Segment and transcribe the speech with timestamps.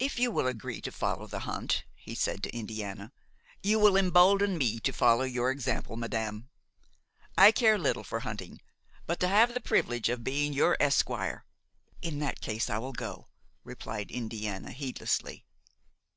[0.00, 3.12] "If you will agree to follow the hunt," he said to Indiana,
[3.62, 6.48] "you will embolden me to follow your example, Madame.
[7.38, 8.60] I care little for hunting;
[9.06, 11.44] but to have the privilege of being your esquire–"
[12.02, 13.28] "In that case I will go,"
[13.62, 15.44] replied Indiana, heedlessly.